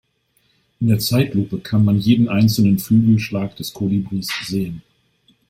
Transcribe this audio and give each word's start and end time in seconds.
In 0.79 0.87
der 0.87 0.97
Zeitlupe 0.97 1.59
kann 1.59 1.85
man 1.85 1.99
jeden 1.99 2.27
einzelnen 2.27 2.79
Flügelschlag 2.79 3.55
des 3.57 3.71
Kolibris 3.71 4.29
sehen. 4.47 4.81